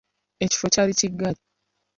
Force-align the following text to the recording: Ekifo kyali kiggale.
Ekifo 0.43 0.65
kyali 0.73 0.93
kiggale. 0.99 1.39